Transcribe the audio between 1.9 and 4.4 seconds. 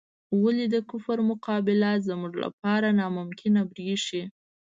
زموږ لپاره ناممکنه بریښي؟